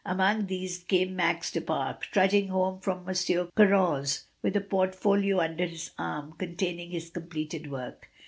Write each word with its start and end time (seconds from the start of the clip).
Among 0.03 0.47
these 0.47 0.79
came 0.79 1.15
Max 1.15 1.51
du 1.51 1.61
Pare, 1.61 1.95
trudging 2.09 2.47
home 2.47 2.79
from 2.79 3.07
M. 3.07 3.51
Caron's 3.55 4.25
with 4.41 4.55
a 4.55 4.59
portfolio 4.61 5.39
under 5.39 5.67
his 5.67 5.91
arm 5.95 6.33
containing 6.39 6.89
his 6.89 7.11
com 7.11 7.27
pleted 7.27 7.69
work. 7.69 8.09